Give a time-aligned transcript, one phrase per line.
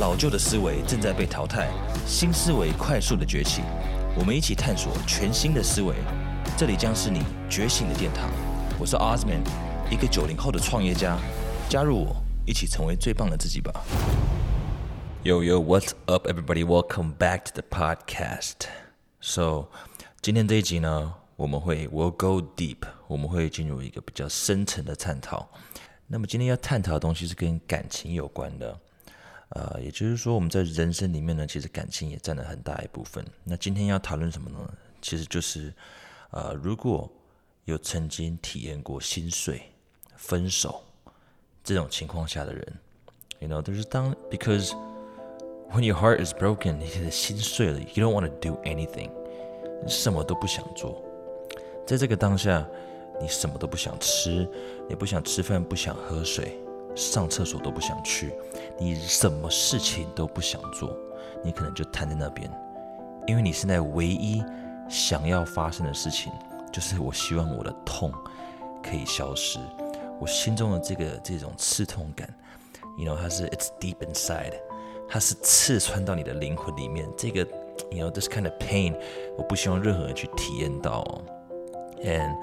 [0.00, 1.68] 老旧的思维正在被淘汰，
[2.06, 3.60] 新思维快速的崛起。
[4.18, 5.94] 我们一起探索全新的思维，
[6.56, 8.30] 这里将是你觉醒的殿堂。
[8.78, 9.42] 我是 Osman，
[9.90, 11.18] 一个九零后的创业家。
[11.68, 12.16] 加入我，
[12.46, 13.70] 一起成为最棒的自己吧。
[15.22, 16.64] Yo yo, what's up, everybody?
[16.64, 18.70] Welcome back to the podcast.
[19.20, 19.66] So，
[20.22, 25.46] 今天这一集呢，我们会 will go deep，我们会进入一个比较深层的探讨。
[26.06, 28.80] 那么今天要探讨的东西是跟感情有关的。
[29.50, 33.24] 呃，也就是说，我们在人生里面呢，其实感情也占了很大一部分。
[33.42, 34.58] 那今天要讨论什么呢？
[35.02, 35.72] 其实就是，
[36.30, 37.10] 呃，如果
[37.64, 39.62] 有曾经体验过心碎、
[40.16, 40.82] 分手
[41.64, 42.78] 这种情况下的人
[43.40, 44.72] ，you know，就是当 because
[45.70, 49.10] when your heart is broken，你的心碎了，you don't want to do anything，
[49.84, 51.02] 你什么都不想做。
[51.86, 52.64] 在这个当下，
[53.20, 54.48] 你什么都不想吃，
[54.88, 56.56] 也不想吃饭，不想喝水。
[56.94, 58.32] 上厕所都不想去，
[58.78, 60.94] 你什么事情都不想做，
[61.42, 62.50] 你可能就瘫在那边，
[63.26, 64.42] 因为你现在唯一
[64.88, 66.32] 想要发生的事情，
[66.72, 68.12] 就是我希望我的痛
[68.82, 69.58] 可以消失，
[70.20, 72.28] 我心中的这个这种刺痛感
[72.98, 74.54] ，you know，它是 it's deep inside，
[75.08, 77.40] 它是刺穿到你的灵魂里面，这个
[77.90, 78.94] you know this kind of pain，
[79.38, 81.22] 我不希望任何人去体验到哦
[82.02, 82.36] ，and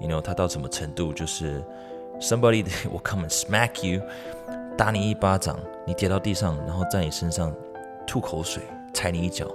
[0.00, 1.64] you know 它到什么程度就是。
[2.19, 4.01] Somebody will come and smack you，
[4.75, 7.53] 打你一巴掌，你跌到地上，然后在你身上
[8.07, 9.45] 吐口水，踩你一脚，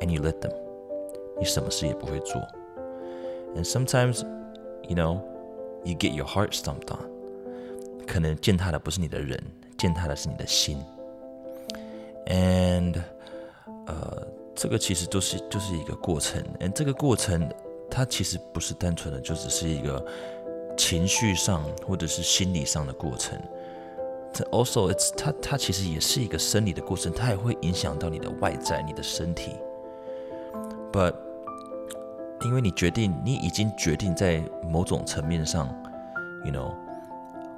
[0.00, 0.50] and you let them，
[1.38, 2.42] 你什么事也不会做。
[3.54, 4.24] And sometimes,
[4.88, 5.20] you know,
[5.84, 7.06] you get your heart stomped on，
[8.04, 9.40] 可能践踏的不是你的人，
[9.78, 10.78] 践踏的是你的心。
[12.26, 13.00] And，
[13.86, 17.48] 呃，这个其实都是就是一个过程，and 这个过程
[17.88, 20.04] 它其实不是单纯的就只是一个。
[20.87, 23.37] 情绪上或者是心理上的过程，
[24.31, 29.57] 这 also it's 它它其实也是一个生理的过程，它也会影响到你的外在，你的身体。
[30.93, 31.13] But
[32.39, 35.67] 因为你决定，你已经决定在某种层面上
[36.45, 36.71] ，you know，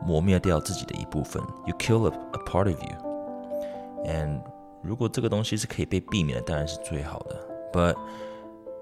[0.04, 4.12] 磨灭掉自己的一部分，you kill a a part of you。
[4.12, 4.40] And
[4.82, 7.36] 如果这个东西是可以被避免的，当然是最好的。
[7.72, 7.96] But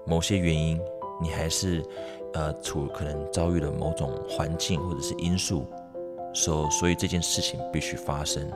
[0.06, 0.80] 某些原因，
[1.20, 1.84] 你还是。
[2.34, 5.64] 呃，处可能遭遇了某种环境或者是因素，
[6.34, 8.48] 所所以这件事情必须发生。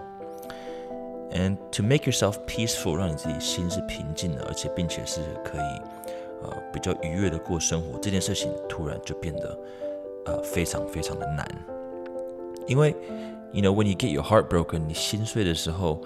[1.33, 5.81] And to make yourself peaceful，让你自己心是平静的，而且并且是可以
[6.43, 9.59] 呃比较愉悦的过生活，这件事情突然就变得
[10.27, 11.49] 呃非常非常的难。
[12.67, 12.95] 因为
[13.53, 16.03] ，you know when you get your heart broken，你心碎的时候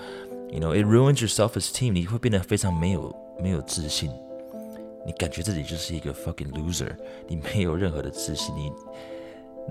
[0.51, 3.13] ，you know it ruins your self-esteem，你会变得非常没有
[3.43, 4.11] 没有自信。
[5.06, 6.90] 你感觉自己就是一个 fucking loser，
[7.28, 8.56] 你没有任何的自信。
[8.56, 8.72] 你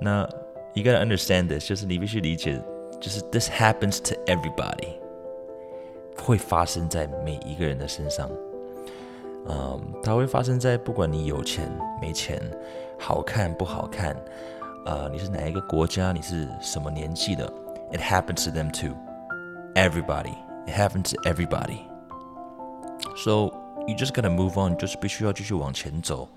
[0.01, 0.29] 那
[0.75, 2.61] you gotta understand this，就是你必须理解，
[3.01, 4.95] 就是 this happens to everybody，
[6.17, 8.31] 会发生在每一个人的身上。
[9.49, 11.71] 嗯，它会发生在不管你有钱
[12.01, 12.41] 没钱，
[12.99, 14.15] 好看不好看，
[14.85, 17.51] 呃，你是哪一个国家，你是什么年纪的，
[17.91, 20.35] it happens to them too。Everybody,
[20.67, 21.79] it happens to everybody.
[23.17, 23.51] So
[23.88, 26.28] you just gotta move on，就是必须要继续往前走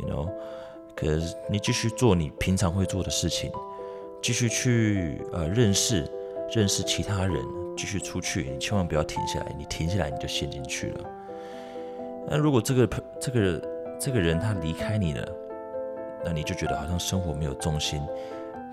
[0.00, 0.30] ，you know，
[0.94, 3.50] 可是你继续做你平常会做的事情，
[4.22, 6.10] 继续去呃认识
[6.54, 7.36] 认识其他人，
[7.76, 11.00] 继续出去，你千万不要停下来，你停下来你就陷进去了。
[12.28, 12.88] 那如果这个
[13.20, 13.68] 这个
[14.00, 15.28] 这个人他离开你了，
[16.24, 18.00] 那你就觉得好像生活没有重心，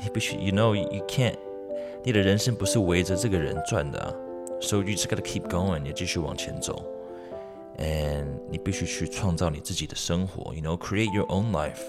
[0.02, 1.36] 你必须，you know，you can't，
[2.04, 4.14] 你的人生不是围着这个人转的啊
[4.62, 6.82] ，so you just gotta keep going，你继续往前走。
[7.82, 11.82] And 你必须去创造你自己的生活，you know create your own life。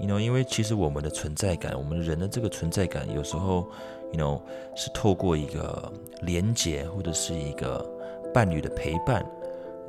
[0.00, 3.68] you know 因为其实我们的存在感，我们人的这个存在感，有时候
[4.12, 4.40] ，you know
[4.74, 5.92] 是透过一个
[6.22, 7.86] 连结或者是一个
[8.32, 9.24] 伴侣的陪伴，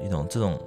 [0.04, 0.60] 一种这种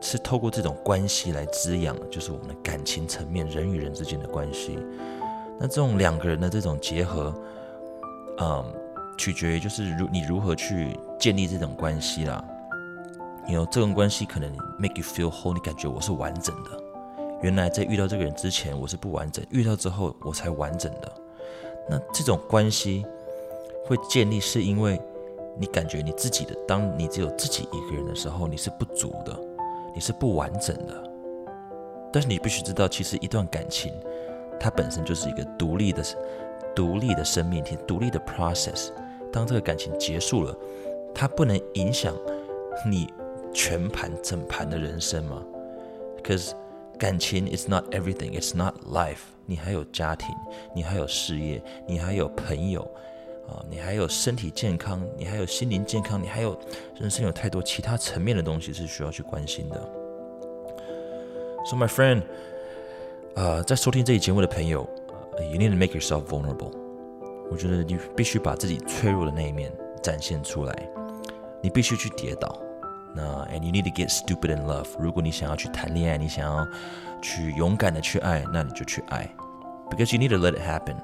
[0.00, 4.78] 是透过这种关系来滋养，就是我们的感情层面，人与人之间的关系。
[5.58, 7.34] 那这种两个人的这种结合，
[8.38, 8.64] 嗯，
[9.18, 12.42] 取决于就是如你如何去建立这种关系啦。
[13.52, 16.70] 有这种关系可能 make you feel whole，你感觉我是完整的。
[17.42, 21.12] 原来在遇到这个人之前我是不完整，遇到之后我才完整的。
[21.88, 23.04] 那这种关系
[23.86, 25.00] 会建立，是因为
[25.58, 29.34] 你感觉你自己的，当你只有自己一个人的时候，你是不足的，
[29.94, 31.10] 你是不完整的。
[32.12, 33.92] 但是你必须知道，其实一段感情
[34.58, 36.02] 它本身就是一个独立的、
[36.74, 38.90] 独立的生命体、独立的 process。
[39.32, 40.54] 当这个感情结束了，
[41.14, 42.14] 它不能影响
[42.86, 43.10] 你。
[43.52, 45.42] 全盘整盘的人生吗
[46.16, 46.52] ？Because
[46.98, 49.18] 感情 is not everything, it's not life。
[49.46, 50.28] 你还有家庭，
[50.74, 52.82] 你还有事业，你还有朋友，
[53.48, 56.56] 啊，你还有身体健康，你还有心灵健康，你还有
[57.00, 59.80] 人生有太多其他层面的东西是需要去关心的。
[61.66, 62.22] So my friend，
[63.34, 64.88] 呃，在收听这期节目的朋友
[65.40, 66.72] ，You need to make yourself vulnerable。
[67.50, 70.88] 我觉得你必须把自己脆弱的那一面展现出来，
[71.60, 72.56] 你必须去跌倒。
[73.13, 74.87] 那 And you need to get stupid in love。
[74.99, 76.67] 如果你想要去谈恋爱，你想要
[77.21, 79.29] 去勇敢的去爱，那你就去爱，
[79.89, 80.95] because you need to let it happen。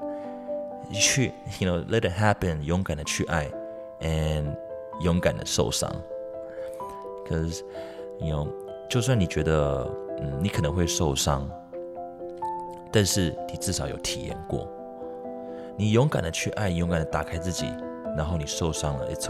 [0.88, 3.48] 你去，you know let it happen，勇敢的去爱，
[4.00, 4.54] and
[5.00, 5.90] 勇敢的受伤，
[7.26, 7.62] cause
[8.20, 8.48] you know
[8.90, 9.88] 就算你觉得
[10.20, 11.48] 嗯你可能会受伤，
[12.92, 14.68] 但是你至少有体验过，
[15.78, 17.72] 你勇敢的去爱，勇敢的打开自己，
[18.16, 19.26] 然后你受伤了，it's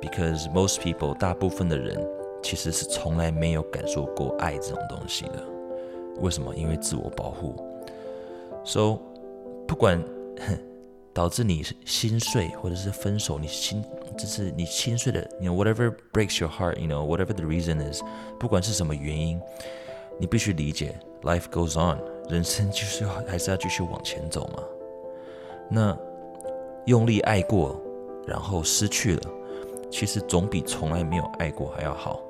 [0.00, 1.98] because most people 大部分的人
[2.42, 5.42] 其实是从来没有感受过爱这种东西的。
[6.20, 6.54] 为什么？
[6.54, 7.54] 因为自我保护。
[8.64, 8.98] So
[9.66, 10.02] 不管
[11.14, 13.82] 导致你心碎或者是分手你心
[14.16, 18.00] 就是你心碎的 you know whatever breaks your heart you know whatever the reason is
[18.38, 19.40] 不管是什么原因
[20.20, 20.98] 你必须理解。
[21.22, 21.98] Life goes on
[22.28, 24.62] 人生就是要还是要继续往前走嘛。
[25.70, 25.96] 那
[26.86, 27.80] 用力爱过
[28.26, 29.22] 然后失去了
[29.90, 32.20] 其实总比从来没有爱过还要好。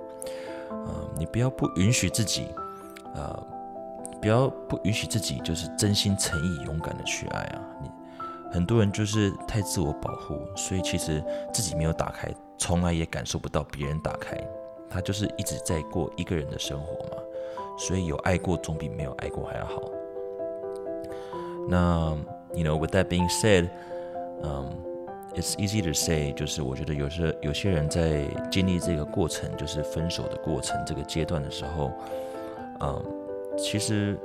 [0.71, 2.47] 嗯，你不要不允许自己，
[3.15, 3.47] 呃。
[4.21, 7.63] 不要不允许自己就是真心诚意勇敢的去爱啊！
[7.81, 7.89] 你
[8.51, 11.23] 很多人就是太自我保护，所以其实
[11.53, 12.29] 自己没有打开，
[12.59, 14.37] 从来也感受不到别人打开。
[14.91, 17.23] 他就是一直在过一个人的生活嘛，
[17.79, 19.81] 所以有爱过总比没有爱过还要好。
[21.69, 22.19] 那
[22.55, 23.69] you know with that being said，
[24.43, 24.69] 嗯
[25.35, 31.93] ，it's easy to say，就是我觉得有时候有些人在经历这个过程，就是分手的过程这个阶段的时候，
[32.81, 33.05] 嗯。
[33.61, 34.17] 其实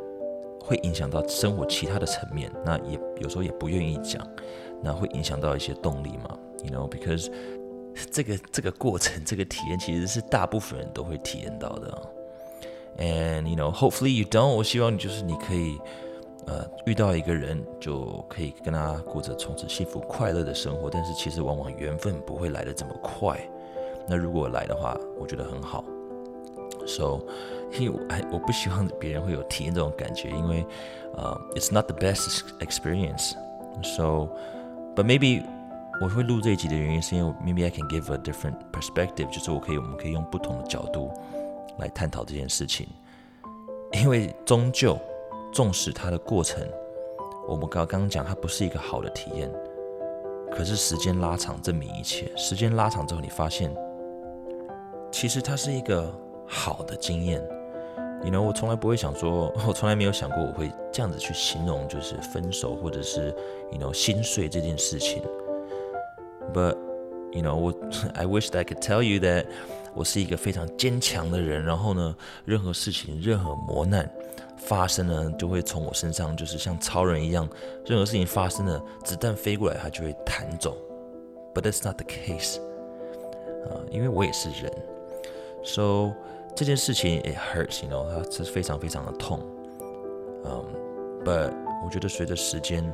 [0.61, 4.23] 会影响到生活其他的层面，那也有时候也不愿意讲，
[4.79, 7.31] 那会影响到一些动力嘛？You know，because
[8.11, 12.09] 这个这个过程这个体验其实是大部分人都会体验到的。
[12.99, 14.49] And you know，hopefully you don't。
[14.49, 15.79] 我希望你就是你可以
[16.47, 23.39] 呃遇到一个人就可以跟他过着从此幸福快乐的生活，但是其实往往缘分不会来的这么快。
[24.07, 25.83] 那如果来的话，我觉得很好。
[26.85, 27.21] So
[27.71, 27.99] 因为我，
[28.33, 30.65] 我不希望别人会有体验这种感觉，因为
[31.15, 33.33] 呃，it's not the best experience。
[33.81, 35.43] So，but maybe
[36.01, 41.09] 我会录这一集的原因是因为 maybe I can give a different perspective，就是我可以我们可以用不同的角度
[41.77, 42.85] 来探讨这件事情。
[43.93, 44.99] 因为终究，
[45.53, 46.67] 纵使它的过程，
[47.47, 49.51] 我们刚刚讲它不是一个好的体验，
[50.51, 52.31] 可是时间拉长证明一切。
[52.35, 53.71] 时间拉长之后，你发现
[55.11, 56.11] 其实它是一个
[56.47, 57.41] 好的经验。
[58.23, 63.27] 你 know，我从来不会想说，我从来没有想过我会这样子去形容，就是分手或者是
[63.71, 65.21] ，you know，心碎这件事情。
[66.51, 66.77] But
[67.31, 67.73] you know，我
[68.15, 69.45] I wish that I could tell you that
[69.95, 71.63] 我是一个非常坚强的人。
[71.63, 74.09] 然后呢，任何事情、任何磨难
[74.57, 77.47] 发生呢，就会从我身上，就是像超人一样，
[77.85, 80.77] 任何事情发生了，子弹飞过来，它就会弹走。
[81.53, 82.57] But that's not the case。
[83.69, 84.71] 啊，因为我也是人
[85.63, 86.11] ，so。
[86.55, 89.39] 这件事情 it hurts，you know，它是非常非常的痛，
[90.45, 90.63] 嗯
[91.25, 91.51] ，but
[91.83, 92.93] 我觉得随着时间，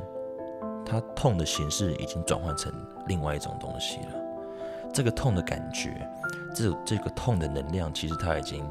[0.86, 2.72] 它痛的形式已经转换成
[3.06, 4.29] 另外一种东西了。
[4.92, 6.08] 这个痛的感觉，
[6.54, 8.64] 这这个痛的能量，其实它已经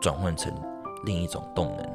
[0.00, 0.52] 转换成
[1.04, 1.86] 另一种动能。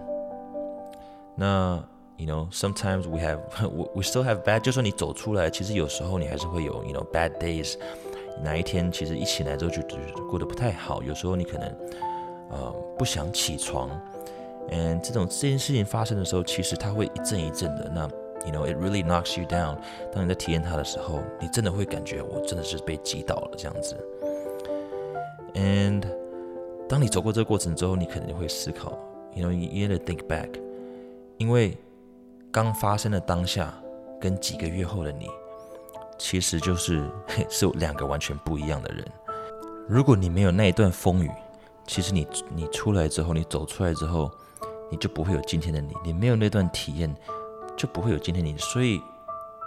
[1.35, 1.83] 那
[2.17, 7.75] you know，sometimes we have，we we still have bad，就算你走出来，其实有时候你还是会有 you know bad days。
[8.43, 9.81] 哪一天其实一起来之后就
[10.29, 11.75] 过得不太好，有时候你可能。
[12.53, 13.89] 呃，不想起床，
[14.71, 17.89] 嗯，这种这件事情发生的时候，其实它会一阵一阵的。
[17.95, 18.09] 那
[18.45, 19.77] ，you know，it really knocks you down。
[20.13, 23.95] 当你在体验它的时候，你真的会感觉我真的是被击倒了这样子。
[25.53, 26.03] And
[26.88, 28.98] 当你走过这个过程之后，你肯定会思考
[29.33, 30.50] ，you know，you need to think back，
[31.38, 31.77] 因为
[32.51, 33.74] 刚发生的当下
[34.19, 35.29] 跟几个月后的你，
[36.17, 37.03] 其实就是
[37.50, 39.05] 是两个完全不一样的人。
[39.88, 41.31] 如果你没有那一段风雨，
[41.88, 44.29] 其实你你出来之后，你走出来之后，
[44.89, 45.93] 你就不会有今天的你。
[46.03, 47.13] 你没有那段体验，
[47.77, 48.57] 就不会有今天你。
[48.57, 49.01] 所以，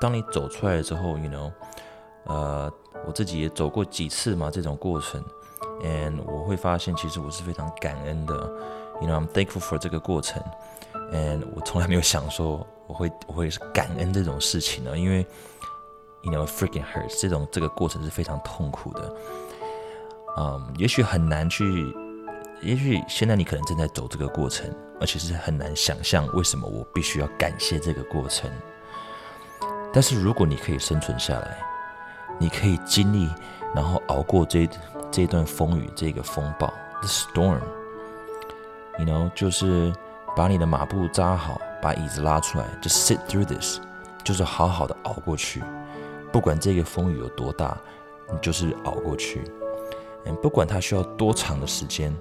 [0.01, 1.53] 当你走出来之后，you know，
[2.25, 2.73] 呃，
[3.07, 5.23] 我自己也走过几次嘛这种过程
[5.83, 8.35] ，and 我会发现，其实我是非常感恩的。
[9.01, 10.43] You know，I'm thankful for 这个过程
[11.13, 15.27] ，and 我从来没有想说我会我会是感恩这种事情呢，因为
[16.23, 19.17] ，you know，freaking hurts 这种这个过程是非常痛苦的。
[20.37, 21.65] 嗯，也许很难去。
[22.65, 28.51] 也许现在你可能正在走这个过程，而且是很难想象为什么我必须要感谢这个过程。
[29.93, 31.59] 但是如果你可以生存下来，
[32.39, 33.29] 你可以经历，
[33.75, 34.67] 然后熬过这
[35.11, 36.67] 这段风雨，这个风暴
[37.01, 39.93] ，the storm，you know，就是
[40.35, 43.79] 把你的马步扎好，把椅子拉出来，just sit through this，
[44.25, 45.63] 就是好好的熬过去，
[46.33, 47.79] 不管这个风雨有多大，
[48.33, 49.45] 你就是熬过去，
[50.25, 52.13] 嗯，不管它需要多长的时间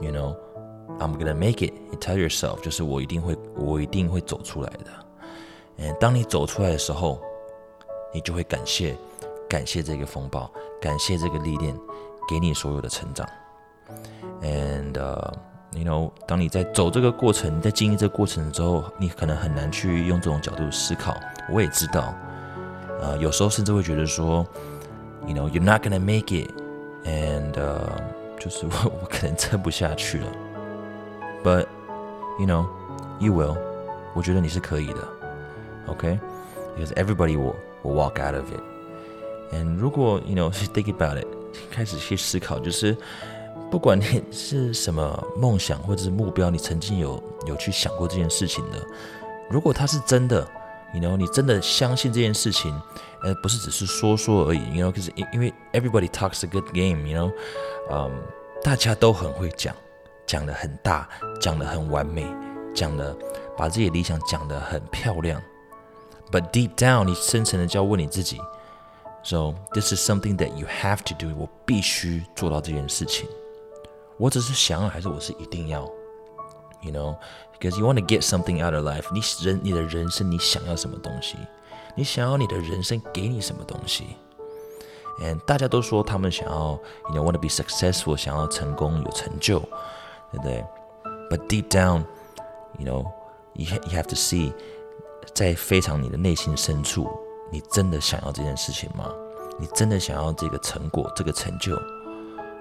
[0.00, 1.72] ，you know，I'm gonna make it.
[2.00, 4.84] Tell yourself，就是我一定会，我一定会走出来的，
[5.78, 7.20] 嗯，当你走出来的时候，
[8.12, 8.96] 你就会感谢。
[9.48, 11.74] 感谢这个风暴，感谢这个历练，
[12.28, 13.26] 给你所有的成长。
[14.42, 14.92] And
[15.72, 21.14] you know，当你在走这个过程，在经历这个过程之后，你可能很难去用这种角度思考。
[21.50, 22.14] 我也知道，
[23.00, 24.46] 呃，有时候甚至会觉得说
[25.26, 27.54] ，you know，you're not gonna make it，and
[28.38, 30.32] 就是我我可能撑不下去了。
[31.42, 31.66] But
[32.38, 33.56] you know，you will，
[34.14, 35.08] 我觉得你是可以的。
[35.86, 38.60] OK，because everybody will will walk out of it。
[39.54, 41.26] And，如果 you know think about it，
[41.70, 42.96] 开始去思考，就是
[43.70, 48.86] 不管你是什么梦想或者是目标，你曾经有有去想过这件事情的，
[49.48, 50.46] 如果它是真的
[50.94, 52.74] ，you know 你真的相信这件事情，
[53.22, 57.32] 呃，不是只是说说而已，you know，可是因因为 everybody talks a good game，you know，
[57.90, 58.10] 嗯，
[58.62, 59.74] 大家都很会讲，
[60.26, 61.08] 讲的很大，
[61.40, 62.26] 讲的很完美，
[62.74, 63.16] 讲的
[63.56, 65.42] 把自己的理想讲的很漂亮
[66.30, 68.38] ，but deep down，你深层的就要问你自己。
[69.24, 71.34] So this is something that you have to do。
[71.36, 73.28] 我必须做到这件事情。
[74.16, 75.82] 我只是想要，还是我是一定要
[76.82, 77.16] ？You know,
[77.58, 79.04] because you want to get something out of life。
[79.12, 81.36] 你人你的人生，你想要什么东西？
[81.94, 84.16] 你想要你的人生给你什么东西
[85.20, 86.78] ？And 大家都说他们想要
[87.10, 89.58] ，you know, want to be successful，想要成功有成就，
[90.30, 90.64] 对不对
[91.30, 92.04] ？But deep down,
[92.78, 93.04] you know,
[93.54, 94.52] you you have to see，
[95.34, 97.08] 在非常你的内心深处。
[97.50, 99.10] 你真的想要这件事情吗？
[99.58, 101.74] 你真的想要这个成果、这个成就，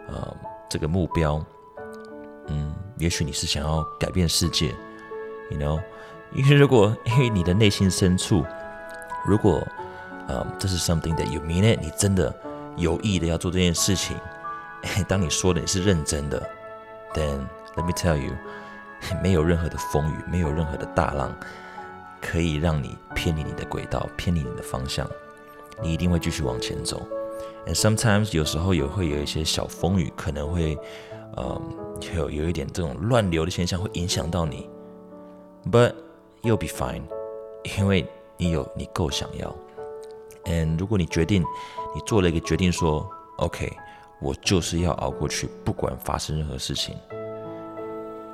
[0.07, 0.35] 呃，
[0.67, 1.45] 这个目标？
[2.47, 4.73] 嗯，也许你是想要改变世界
[5.49, 5.81] ，you know？
[6.33, 8.45] 因为如果因为你的内心深处，
[9.25, 9.65] 如果
[10.27, 12.33] 呃这是 something that you mean it，你真的
[12.75, 14.17] 有意的要做这件事情，
[15.07, 16.41] 当你说的你是认真的
[17.13, 17.39] ，then
[17.75, 18.33] let me tell you，
[19.23, 21.33] 没有任何的风雨，没有任何的大浪。
[22.19, 25.07] 可以让你偏离你的轨道，偏离你的方向，
[25.83, 27.07] 你一定会继续往前走。
[27.67, 30.75] And sometimes 有时候也会有一些小风雨，可能会，
[31.35, 31.61] 呃，
[32.15, 34.67] 有有一点这种乱流的现象会影响到你。
[35.69, 35.93] But
[36.43, 37.03] you'll be fine，
[37.77, 38.07] 因为
[38.37, 39.53] 你有你够想要。
[40.45, 41.43] And 如果你决定，
[41.93, 43.05] 你做了一个决定说
[43.37, 43.75] ，OK，
[44.21, 46.95] 我就是要熬过去，不管发生任何事情。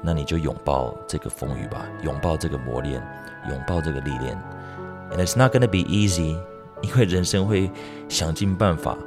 [0.03, 3.01] 那你就拥抱这个风雨吧，拥抱这个磨练，
[3.49, 4.37] 拥抱这个历练。
[5.11, 6.37] And it's not gonna be easy，
[6.83, 7.71] 因为人生会
[8.09, 8.97] 想尽办法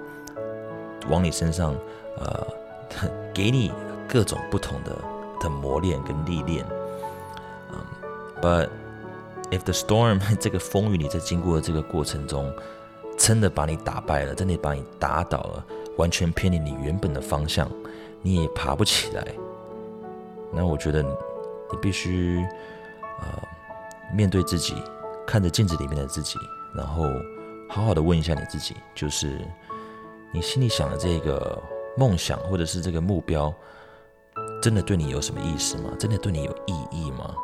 [1.08, 1.76] 往你身上，
[2.18, 2.46] 呃，
[3.32, 3.70] 给你
[4.08, 4.96] 各种不同的
[5.40, 6.66] 的磨练跟历练。
[8.40, 8.68] ，But
[9.50, 12.52] if the storm 这个风雨你在经过的这个过程中，
[13.16, 15.64] 真的把你打败了，真的把你打倒了，
[15.96, 17.70] 完全偏离你原本的方向，
[18.22, 19.26] 你也爬不起来。
[20.52, 21.10] 那我觉得你
[21.80, 22.44] 必须
[23.20, 23.26] 呃
[24.14, 24.74] 面对自己，
[25.26, 26.38] 看着镜子里面的自己，
[26.74, 27.04] 然后
[27.68, 29.40] 好好的问一下你自己，就是
[30.32, 31.60] 你心里想的这个
[31.96, 33.52] 梦想或者是这个目标，
[34.62, 35.90] 真的对你有什么意思吗？
[35.98, 37.34] 真的对你有意义吗？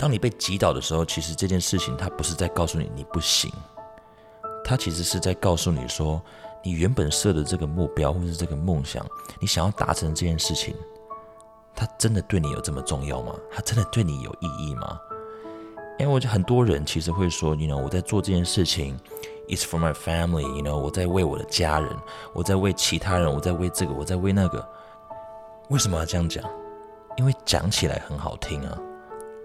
[0.00, 3.52] 当你被击倒的时候，其实这件事情它不是在告诉你你不行，
[4.64, 6.22] 它其实是在告诉你说，
[6.64, 9.06] 你原本设的这个目标或是这个梦想，
[9.38, 10.74] 你想要达成这件事情。
[11.74, 13.34] 它真的对你有这么重要吗？
[13.52, 14.98] 它真的对你有意义吗？
[15.98, 18.98] 因为我觉得很多人其实会说，you know，我在做这件事情
[19.48, 21.94] ，it's for my family，you know，我在为我的家人，
[22.32, 24.66] 我在为其他人，我在为这个，我在为那个。
[25.68, 26.42] 为什么要这样讲？
[27.18, 28.78] 因为讲起来很好听啊。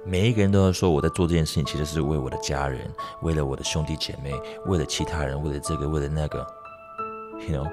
[0.06, 2.90] 每一个人都要说我在做这件事情，其实是为我的家人，
[3.22, 4.32] 为了我的兄弟姐妹，
[4.68, 6.46] 为了其他人，为了这个，为了那个。
[7.48, 7.70] you know，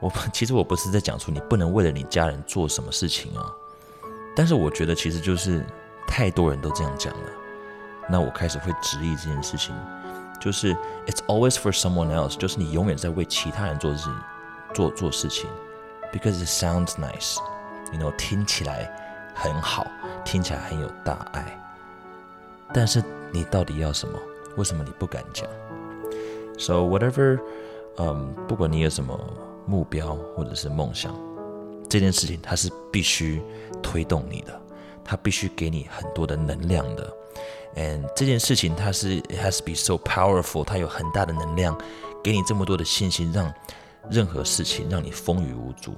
[0.00, 3.44] 我其实我不是在讲说你不能为了你家人做什么事情啊。
[4.34, 5.64] 但是我觉得，其实就是
[6.06, 7.30] 太多人都这样讲了，
[8.08, 9.74] 那我开始会质疑这件事情，
[10.40, 10.74] 就是
[11.06, 14.10] it's always for someone else，就是你永远在为其他人做事，
[14.74, 15.48] 做做事情
[16.12, 18.90] ，because it sounds nice，you know，听起来
[19.34, 19.86] 很好，
[20.24, 21.58] 听起来很有大爱，
[22.74, 24.18] 但是你到底要什么？
[24.56, 25.46] 为什么你不敢讲
[26.58, 27.38] ？So whatever，
[27.98, 29.18] 嗯，不管你有什么
[29.66, 31.14] 目标或者是梦想。
[31.88, 33.42] 这件事情它是必须
[33.82, 34.60] 推动你的，
[35.04, 37.12] 它必须给你很多的能量的
[37.76, 41.78] ，And 这件事情它是 has be so powerful，它有很大的能量，
[42.24, 43.52] 给你这么多的信心，让
[44.10, 45.94] 任何事情让你风雨无阻，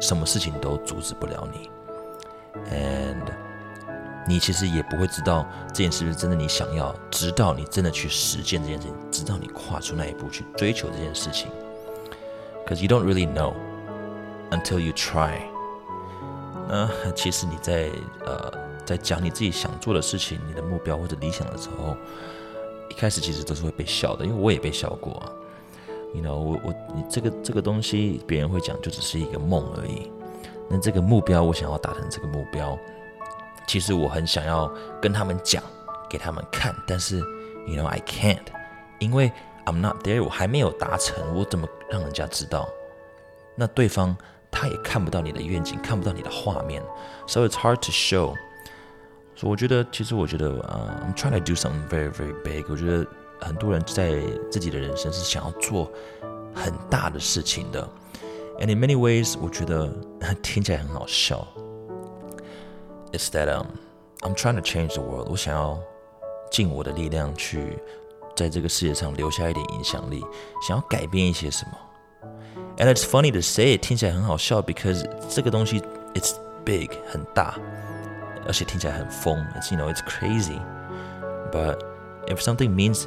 [0.00, 1.68] 什么事情都阻止不了你。
[2.70, 3.43] And
[4.26, 11.48] 你其实也不会知道这件事是真的你想要，直到你真的去实践这件事情，直到你跨出那一步去追求这件事情。
[12.66, 13.52] Cause you don't really know
[14.50, 15.36] until you try。
[16.66, 17.90] 那其实你在
[18.24, 18.50] 呃
[18.86, 21.94] 在讲你自己想做的事情、你的目标或者理想的时候，
[22.88, 25.30] 一开始其实都是会被笑的，因为我也被笑过啊。
[26.14, 30.10] You know，我我你这个这个东西，别人会讲就只是一个梦而已。
[30.70, 32.78] 那这个目标，我想要达成这个目标。
[33.66, 35.62] 其实我很想要跟他们讲，
[36.08, 37.18] 给他们看，但是
[37.66, 38.44] ，you know I can't，
[38.98, 39.32] 因为
[39.66, 42.68] I'm not there，我还没有达成，我怎么让人家知道？
[43.56, 44.16] 那对方
[44.50, 46.82] 他也看不到你的愿景，看不到你的画面
[47.26, 48.34] ，so it's hard to show。
[49.36, 52.64] 所以我觉得，其实我觉得，呃，I'm trying to do something very very big。
[52.68, 53.06] 我觉得
[53.40, 55.90] 很多人在自己的人生是想要做
[56.54, 57.88] 很大的事情的
[58.60, 59.88] ，and in many ways，我觉得
[60.40, 61.46] 听起来很好笑。
[63.13, 63.67] is that um
[64.21, 65.29] I'm trying to change the world。
[65.29, 65.79] 我想要
[66.51, 67.77] 尽我的力量去
[68.35, 70.25] 在这个世界上留下一点影响力，
[70.67, 71.71] 想要改变一些什么。
[72.77, 75.81] And it's funny to say，听起来很好笑，because 这个东西
[76.13, 77.55] it's big 很大，
[78.45, 79.37] 而且听起来很疯。
[79.55, 81.79] It's you know it's crazy。But
[82.27, 83.05] if something means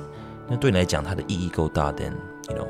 [0.49, 2.13] 那对你来讲它的意义够大，then
[2.49, 2.67] you know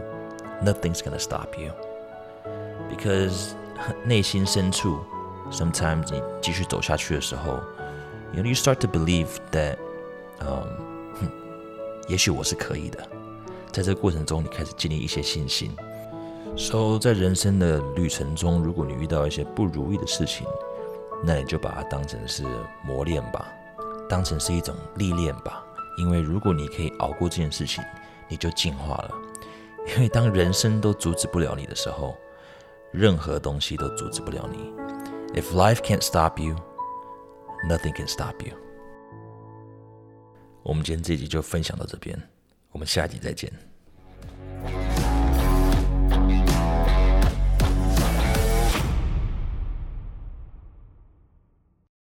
[0.65, 3.53] nothing's gonna stop you。Because
[4.05, 5.01] 内心深处。
[5.52, 7.60] Sometimes 你继续走下去的时候
[8.34, 9.78] ，you know you start to believe that，
[10.40, 11.32] 嗯，
[12.08, 13.00] 也许我是可以的。
[13.72, 15.72] 在这个过程中，你开始建立一些信心。
[16.56, 20.48] So 在人生的旅程中，如果你遇到一些不如意的事情，
[21.24, 22.44] 那你就把它当成是
[22.84, 23.46] 磨练吧，
[24.10, 25.64] 当成是一种历练吧。
[26.00, 27.84] 因为如果你可以熬过这件事情，
[28.28, 29.12] 你就进化了。
[29.96, 32.18] 因为当人生都阻止不了你的时候，
[32.92, 34.74] 任何东西都阻止不了你。
[35.37, 36.57] If life can't stop you,
[37.67, 38.55] nothing can stop you.
[40.63, 42.21] 我们今天这集就分享到这边，
[42.71, 43.66] 我们下集再见。